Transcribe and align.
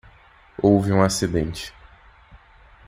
Houve 0.57 0.91
um 0.91 1.03
acidente. 1.03 1.71